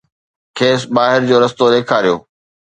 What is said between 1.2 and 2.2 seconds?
جو رستو ڏيکاريو